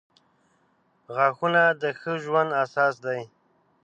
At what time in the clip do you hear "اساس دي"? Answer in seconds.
2.63-3.21